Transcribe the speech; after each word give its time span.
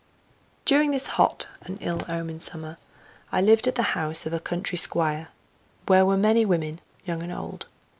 During 0.65 0.89
this 0.89 1.05
hot 1.21 1.45
and 1.61 1.77
ill 1.79 2.01
omened 2.09 2.41
summer 2.41 2.79
I 3.31 3.39
lived 3.39 3.67
at 3.67 3.75
the 3.75 3.83
house 3.93 4.25
of 4.25 4.33
a 4.33 4.39
country 4.39 4.79
squire, 4.79 5.27
where 5.85 6.07
were 6.07 6.17
many 6.17 6.43
women, 6.43 6.81
young 7.05 7.21
and 7.21 7.31
old. 7.31 7.67